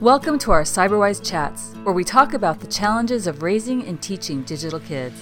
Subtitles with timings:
[0.00, 4.44] Welcome to our Cyberwise Chats, where we talk about the challenges of raising and teaching
[4.44, 5.20] digital kids.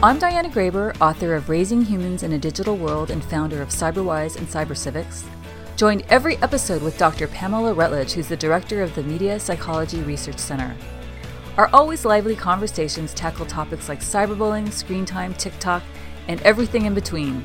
[0.00, 4.36] I'm Diana Graber, author of Raising Humans in a Digital World and founder of Cyberwise
[4.36, 5.24] and Cybercivics.
[5.74, 7.26] Join every episode with Dr.
[7.26, 10.72] Pamela Rutledge, who's the director of the Media Psychology Research Center.
[11.56, 15.82] Our always lively conversations tackle topics like cyberbullying, screen time, TikTok,
[16.28, 17.42] and everything in between.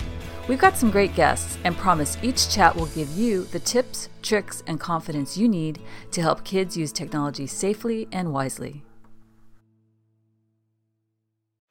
[0.47, 4.61] We've got some great guests and promise each chat will give you the tips, tricks,
[4.67, 5.79] and confidence you need
[6.11, 8.83] to help kids use technology safely and wisely.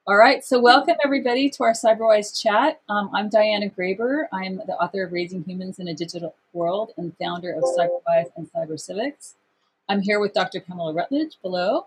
[0.04, 2.80] All right, so welcome everybody to our CyberWise chat.
[2.88, 4.24] Um, I'm Diana Graber.
[4.32, 8.50] I'm the author of Raising Humans in a Digital World and founder of CyberWise and
[8.52, 9.34] Cybercivics.
[9.88, 10.60] I'm here with Dr.
[10.60, 11.86] Pamela Rutledge below.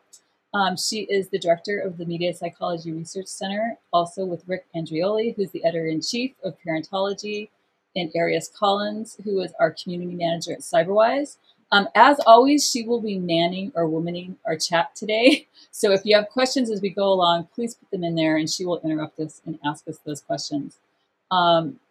[0.55, 5.35] Um, she is the director of the Media Psychology Research Center, also with Rick Andreoli,
[5.35, 7.49] who's the editor in chief of Parentology,
[7.93, 11.35] and Arias Collins, who is our community manager at CyberWise.
[11.73, 15.47] Um, as always, she will be manning or womaning our chat today.
[15.75, 18.49] So if you have questions as we go along, please put them in there and
[18.49, 20.77] she will interrupt us and ask us those questions.
[21.29, 21.81] Um,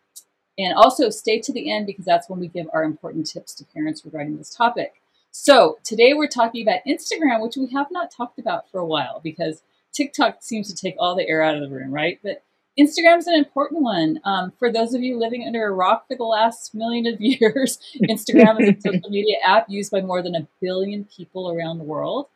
[0.56, 3.64] and also stay to the end because that's when we give our important tips to
[3.64, 5.02] parents regarding this topic.
[5.36, 9.20] So today we're talking about Instagram, which we have not talked about for a while
[9.20, 12.20] because TikTok seems to take all the air out of the room, right?
[12.22, 12.44] But
[12.78, 14.20] Instagram is an important one.
[14.22, 17.80] Um, for those of you living under a rock for the last million of years,
[18.08, 21.84] Instagram is a social media app used by more than a billion people around the
[21.84, 22.28] world.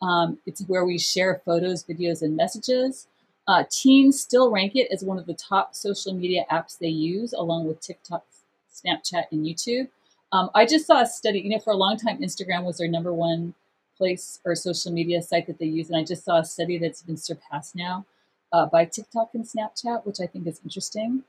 [0.00, 3.08] Um, it's where we share photos, videos, and messages.
[3.48, 7.32] Uh, teens still rank it as one of the top social media apps they use,
[7.32, 8.24] along with TikTok,
[8.72, 9.88] Snapchat, and YouTube.
[10.34, 12.88] Um, I just saw a study, you know, for a long time, Instagram was their
[12.88, 13.54] number one
[13.96, 15.88] place or social media site that they use.
[15.88, 18.04] And I just saw a study that's been surpassed now
[18.52, 21.22] uh, by TikTok and Snapchat, which I think is interesting.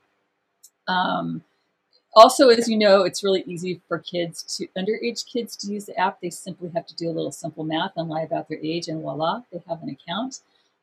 [0.88, 1.44] Um,
[2.14, 5.96] also, as you know, it's really easy for kids to underage kids to use the
[5.96, 6.20] app.
[6.20, 9.02] They simply have to do a little simple math and lie about their age, and
[9.02, 10.40] voila, they have an account.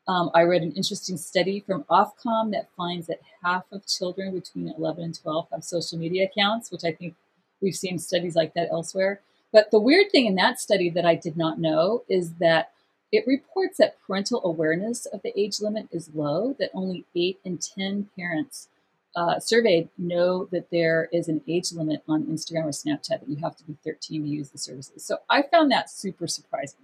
[0.07, 4.73] Um, I read an interesting study from Ofcom that finds that half of children between
[4.77, 7.15] 11 and 12 have social media accounts, which I think
[7.63, 9.21] we've seen studies like that elsewhere.
[9.51, 12.71] But the weird thing in that study that I did not know is that
[13.11, 17.59] it reports that parental awareness of the age limit is low, that only 8 in
[17.59, 18.67] 10 parents
[19.15, 23.35] uh, surveyed know that there is an age limit on Instagram or Snapchat that you
[23.37, 25.05] have to be 13 to use the services.
[25.05, 26.79] So I found that super surprising.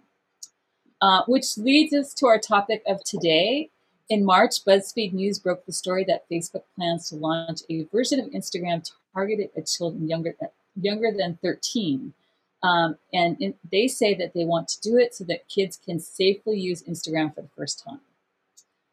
[1.01, 3.69] Uh, which leads us to our topic of today.
[4.09, 8.25] In March, BuzzFeed News broke the story that Facebook plans to launch a version of
[8.31, 10.35] Instagram targeted at children younger,
[10.75, 12.13] younger than 13.
[12.61, 15.99] Um, and in, they say that they want to do it so that kids can
[15.99, 18.01] safely use Instagram for the first time,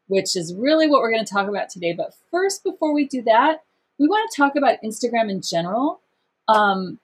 [0.07, 1.93] which is really what we're going to talk about today.
[1.93, 3.65] But first, before we do that,
[3.99, 6.01] we want to talk about Instagram in general.
[6.49, 7.01] Um,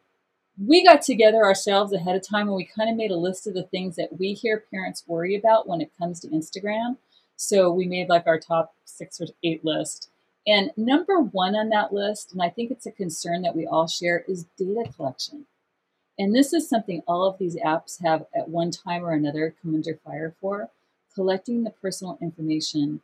[0.65, 3.55] we got together ourselves ahead of time and we kind of made a list of
[3.55, 6.97] the things that we hear parents worry about when it comes to Instagram.
[7.37, 10.11] So we made like our top six or eight list.
[10.47, 13.87] And number one on that list, and I think it's a concern that we all
[13.87, 15.47] share, is data collection.
[16.19, 19.75] And this is something all of these apps have at one time or another come
[19.75, 20.71] under fire for
[21.15, 23.01] collecting the personal information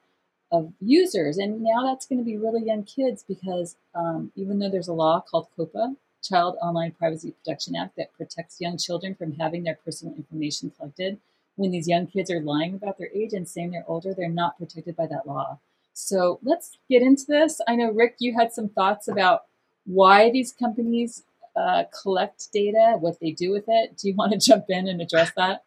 [0.50, 1.38] of users.
[1.38, 4.93] And now that's going to be really young kids because um, even though there's a
[4.93, 9.78] law called COPPA, Child Online Privacy Protection Act, that protects young children from having their
[9.84, 11.19] personal information collected,
[11.56, 14.59] when these young kids are lying about their age and saying they're older, they're not
[14.59, 15.59] protected by that law.
[15.98, 17.60] So let's get into this.
[17.66, 19.42] I know, Rick, you had some thoughts about
[19.84, 21.25] why these companies
[21.56, 23.97] uh, collect data, what they do with it.
[23.98, 25.64] Do you want to jump in and address that?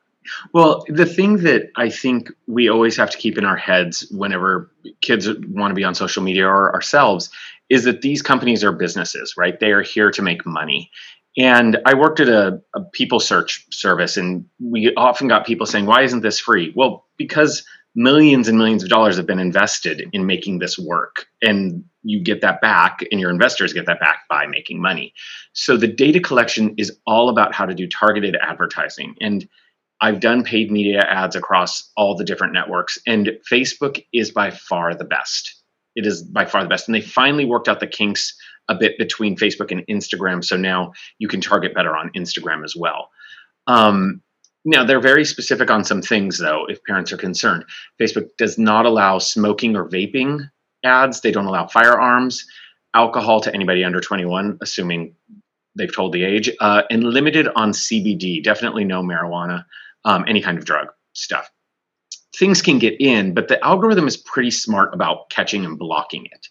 [0.53, 4.72] Well, the thing that I think we always have to keep in our heads whenever
[5.02, 7.30] kids want to be on social media or ourselves
[7.69, 9.59] is that these companies are businesses, right?
[9.59, 10.92] They are here to make money.
[11.38, 15.86] And I worked at a, a people search service, and we often got people saying,
[15.86, 16.72] Why isn't this free?
[16.75, 17.63] Well, because
[17.96, 21.25] millions and millions of dollars have been invested in making this work.
[21.41, 25.13] And you get that back and your investors get that back by making money.
[25.54, 29.16] So the data collection is all about how to do targeted advertising.
[29.21, 29.48] And
[30.00, 34.95] i've done paid media ads across all the different networks and facebook is by far
[34.95, 35.62] the best.
[35.95, 36.88] It is by far the best.
[36.88, 38.36] And they finally worked out the kinks
[38.69, 40.44] a bit between facebook and instagram.
[40.44, 43.10] So now you can target better on instagram as well.
[43.68, 44.21] Um,
[44.63, 47.66] now, they're very specific on some things, though, if parents are concerned.
[48.00, 50.50] Facebook does not allow smoking or vaping
[50.84, 52.46] ads, they don't allow firearms,
[52.94, 55.16] alcohol to anybody under 21, assuming
[55.75, 59.66] they've told the age, uh, and limited on CBD, definitely no marijuana,
[60.06, 61.50] um, any kind of drug stuff.
[62.36, 66.48] Things can get in, but the algorithm is pretty smart about catching and blocking it.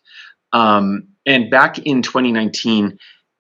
[0.52, 2.98] Um, and back in 2019,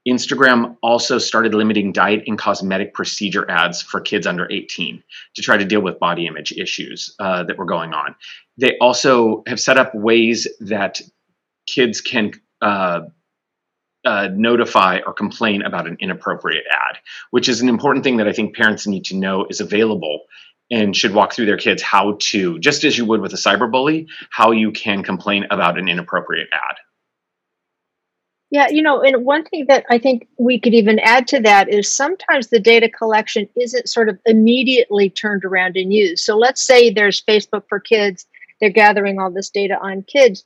[0.08, 5.02] Instagram also started limiting diet and cosmetic procedure ads for kids under 18
[5.34, 8.14] to try to deal with body image issues uh, that were going on.
[8.56, 11.00] They also have set up ways that
[11.66, 12.32] kids can
[12.62, 13.02] uh,
[14.04, 16.98] uh, notify or complain about an inappropriate ad,
[17.30, 20.20] which is an important thing that I think parents need to know is available
[20.70, 24.06] and should walk through their kids how to, just as you would with a cyberbully,
[24.30, 26.76] how you can complain about an inappropriate ad.
[28.50, 31.72] Yeah, you know, and one thing that I think we could even add to that
[31.72, 36.24] is sometimes the data collection isn't sort of immediately turned around and used.
[36.24, 38.26] So let's say there's Facebook for kids,
[38.60, 40.44] they're gathering all this data on kids.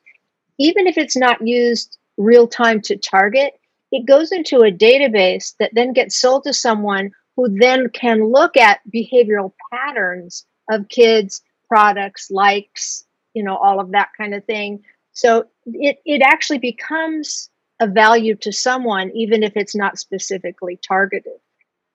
[0.58, 3.54] Even if it's not used real time to target,
[3.90, 8.56] it goes into a database that then gets sold to someone who then can look
[8.56, 14.84] at behavioral patterns of kids, products, likes, you know, all of that kind of thing.
[15.12, 17.48] So it, it actually becomes
[17.80, 21.32] a value to someone, even if it's not specifically targeted.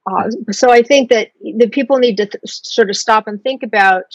[0.10, 3.64] Uh, so I think that the people need to th- sort of stop and think
[3.64, 4.06] about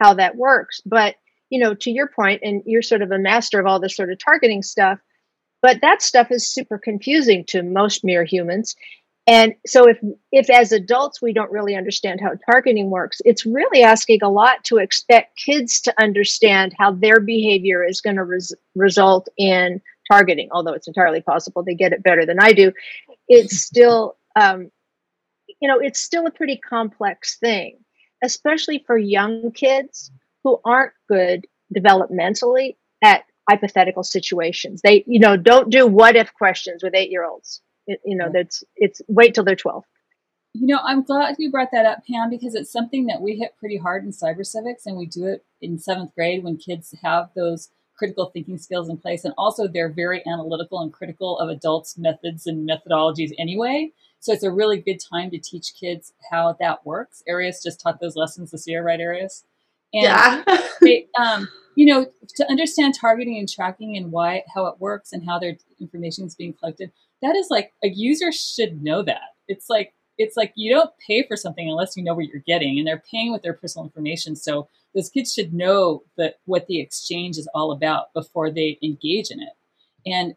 [0.00, 0.80] how that works.
[0.84, 1.16] But
[1.50, 4.12] you know, to your point, and you're sort of a master of all this sort
[4.12, 4.98] of targeting stuff,
[5.62, 8.76] but that stuff is super confusing to most mere humans.
[9.26, 9.98] And so if
[10.32, 14.64] if as adults we don't really understand how targeting works, it's really asking a lot
[14.64, 19.80] to expect kids to understand how their behavior is going to res- result in
[20.10, 22.72] targeting, although it's entirely possible they get it better than I do,
[23.28, 24.70] it's still, um,
[25.60, 27.78] you know, it's still a pretty complex thing,
[28.22, 30.10] especially for young kids
[30.42, 34.80] who aren't good developmentally at hypothetical situations.
[34.82, 37.60] They, you know, don't do what if questions with eight year olds.
[37.86, 39.84] You know, that's it's wait till they're 12.
[40.52, 43.56] You know, I'm glad you brought that up, Pam, because it's something that we hit
[43.58, 47.30] pretty hard in cyber civics, and we do it in seventh grade when kids have
[47.36, 49.26] those critical thinking skills in place.
[49.26, 53.92] And also, they're very analytical and critical of adults' methods and methodologies anyway.
[54.20, 57.22] So it's a really good time to teach kids how that works.
[57.28, 59.44] Arius just taught those lessons this year, right, Arius?
[59.92, 60.44] And yeah.
[60.80, 62.06] they, um, you know,
[62.36, 66.34] to understand targeting and tracking and why, how it works and how their information is
[66.34, 69.34] being collected, that is like a user should know that.
[69.46, 72.78] It's like it's like you don't pay for something unless you know what you're getting,
[72.78, 74.36] and they're paying with their personal information.
[74.36, 79.30] So those kids should know that what the exchange is all about before they engage
[79.30, 79.52] in it.
[80.06, 80.34] And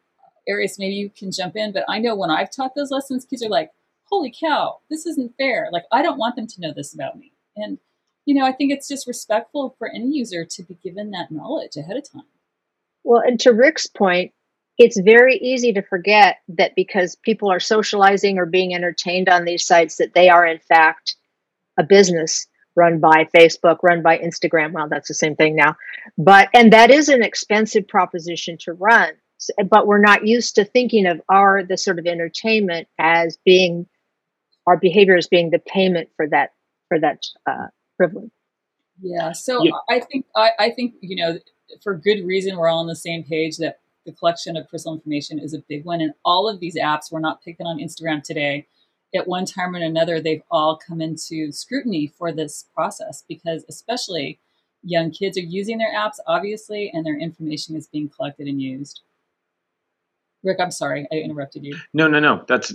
[0.48, 3.44] Arius, maybe you can jump in, but I know when I've taught those lessons, kids
[3.44, 3.72] are like,
[4.06, 5.70] "Holy cow, this isn't fair!
[5.72, 7.78] Like I don't want them to know this about me." And
[8.26, 11.76] you know, I think it's just respectful for any user to be given that knowledge
[11.76, 12.24] ahead of time.
[13.04, 14.34] Well, and to Rick's point,
[14.78, 19.66] it's very easy to forget that because people are socializing or being entertained on these
[19.66, 21.16] sites that they are in fact
[21.78, 24.72] a business run by Facebook, run by Instagram.
[24.72, 25.76] Well, that's the same thing now.
[26.18, 29.12] But and that is an expensive proposition to run.
[29.70, 33.88] But we're not used to thinking of our the sort of entertainment as being
[34.66, 36.54] our behavior as being the payment for that
[36.88, 37.68] for that uh,
[37.98, 38.32] privilege.
[39.02, 39.32] Yeah.
[39.34, 39.72] So yeah.
[39.90, 41.40] I think I, I think you know
[41.82, 45.40] for good reason we're all on the same page that the collection of personal information
[45.40, 46.02] is a big one.
[46.02, 48.68] And all of these apps, we're not picking on Instagram today.
[49.16, 54.40] At one time or another, they've all come into scrutiny for this process because, especially
[54.82, 59.02] young kids, are using their apps, obviously, and their information is being collected and used.
[60.44, 61.78] Rick, I'm sorry, I interrupted you.
[61.94, 62.44] No, no, no.
[62.48, 62.74] That's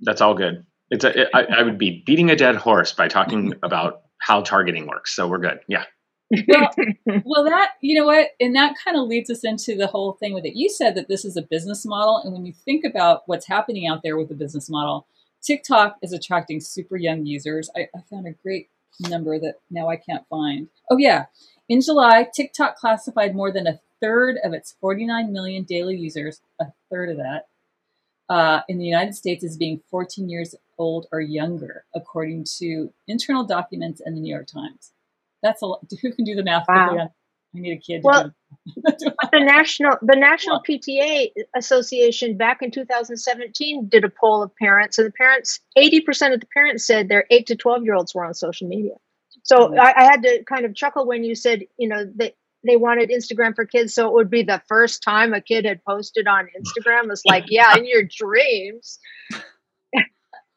[0.00, 0.64] that's all good.
[0.90, 4.42] It's a, it, I, I would be beating a dead horse by talking about how
[4.42, 5.14] targeting works.
[5.14, 5.60] So we're good.
[5.66, 5.84] Yeah
[6.30, 6.70] well,
[7.24, 10.34] well, that you know what, and that kind of leads us into the whole thing
[10.34, 10.56] with it.
[10.56, 13.86] You said that this is a business model, and when you think about what's happening
[13.86, 15.06] out there with the business model,
[15.42, 17.70] TikTok is attracting super young users.
[17.76, 18.68] I, I found a great
[19.00, 20.68] number that now I can't find.
[20.90, 21.26] Oh yeah,
[21.68, 26.66] in July, TikTok classified more than a third of its 49 million daily users, a
[26.90, 27.48] third of that,
[28.28, 33.44] uh, in the United States as being 14 years old or younger, according to internal
[33.44, 34.92] documents in the New York Times.
[35.42, 35.80] That's a lot.
[36.02, 36.66] Who can do the math?
[36.68, 37.12] Wow.
[37.54, 38.02] I need a kid.
[38.04, 38.32] Well,
[38.76, 45.06] the national the National PTA Association back in 2017 did a poll of parents, and
[45.06, 48.24] the parents 80 percent of the parents said their eight to 12 year olds were
[48.24, 48.94] on social media.
[49.42, 49.80] So mm-hmm.
[49.80, 52.34] I, I, had to kind of chuckle when you said, you know, that
[52.66, 55.82] they wanted Instagram for kids, so it would be the first time a kid had
[55.84, 57.10] posted on Instagram.
[57.10, 58.98] It's like, yeah, in your dreams.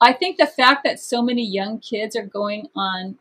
[0.03, 3.19] I think the fact that so many young kids are going on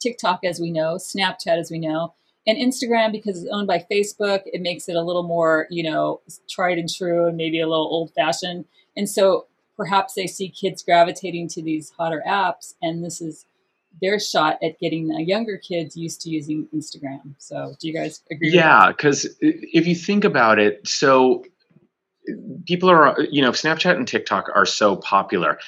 [0.00, 2.14] TikTok, as we know, Snapchat, as we know,
[2.46, 4.42] and Instagram because it's owned by Facebook.
[4.46, 7.86] It makes it a little more, you know, tried and true and maybe a little
[7.86, 8.64] old fashioned.
[8.96, 13.46] And so perhaps they see kids gravitating to these hotter apps, and this is
[14.00, 17.34] their shot at getting the younger kids used to using Instagram.
[17.38, 18.50] So, do you guys agree?
[18.50, 21.44] Yeah, because if you think about it, so
[22.66, 25.58] people are you know snapchat and tiktok are so popular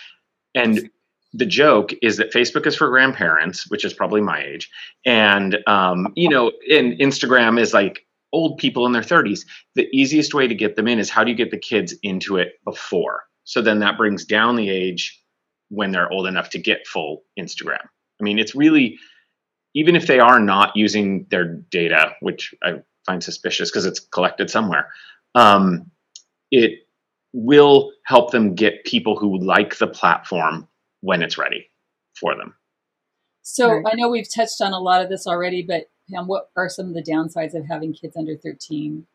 [0.55, 0.91] and
[1.33, 4.71] the joke is that facebook is for grandparents which is probably my age
[5.05, 10.35] and um, you know and instagram is like old people in their 30s the easiest
[10.35, 13.25] way to get them in is how do you get the kids into it before?
[13.45, 15.21] So then that brings down the age
[15.69, 17.83] when they're old enough to get full instagram.
[18.21, 18.99] I mean it's really
[19.75, 22.75] even if they are not using their data which i
[23.07, 24.89] find suspicious because it's collected somewhere
[25.35, 25.91] um,
[26.51, 26.81] it
[27.33, 30.69] will help them get people who like the platform
[31.03, 31.69] when it's ready
[32.19, 32.55] for them.
[33.43, 33.93] So right.
[33.93, 36.87] I know we've touched on a lot of this already, but Pam, what are some
[36.87, 39.07] of the downsides of having kids under 13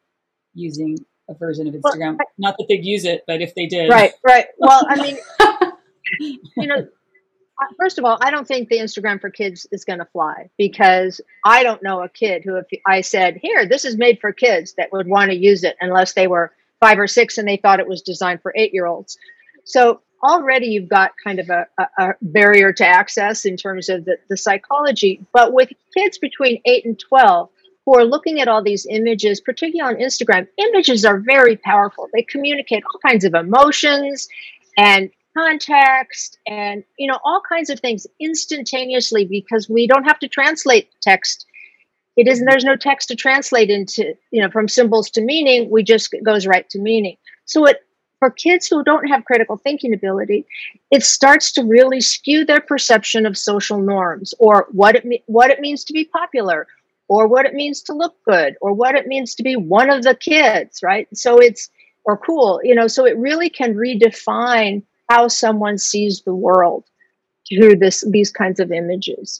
[0.53, 0.97] using
[1.29, 2.17] a version of Instagram?
[2.17, 3.89] Well, I, Not that they'd use it, but if they did.
[3.89, 4.47] Right, right.
[4.57, 5.17] Well, I mean,
[6.57, 9.99] you know, uh, first of all, I don't think the Instagram for kids is going
[9.99, 13.97] to fly because I don't know a kid who, if I said, here, this is
[13.97, 17.37] made for kids, that would want to use it unless they were five or six
[17.37, 19.17] and they thought it was designed for eight year olds.
[19.63, 24.17] So already you've got kind of a, a, barrier to access in terms of the,
[24.29, 25.25] the psychology.
[25.33, 27.49] But with kids between eight and 12
[27.85, 32.09] who are looking at all these images, particularly on Instagram, images are very powerful.
[32.13, 34.27] They communicate all kinds of emotions
[34.77, 40.27] and context and you know all kinds of things instantaneously because we don't have to
[40.27, 41.45] translate text
[42.15, 45.83] it isn't there's no text to translate into you know from symbols to meaning we
[45.83, 47.85] just goes right to meaning so it
[48.19, 50.45] for kids who don't have critical thinking ability
[50.91, 55.51] it starts to really skew their perception of social norms or what it me- what
[55.51, 56.67] it means to be popular
[57.09, 60.03] or what it means to look good or what it means to be one of
[60.03, 61.07] the kids right?
[61.13, 61.69] So it's
[62.05, 66.83] or cool you know so it really can redefine how someone sees the world
[67.47, 69.35] through this these kinds of images